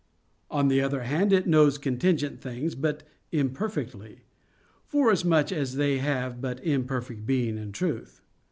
On 0.49 0.67
the 0.67 0.81
other 0.81 1.03
hand, 1.03 1.31
it 1.31 1.45
knows 1.45 1.77
contingent 1.77 2.41
things, 2.41 2.73
but 2.73 3.03
imperfectly; 3.31 4.21
forasmuch 4.83 5.51
as 5.51 5.75
they 5.75 5.99
have 5.99 6.41
but 6.41 6.59
imperfect 6.65 7.27
being 7.27 7.59
and 7.59 7.71
truth. 7.71 8.19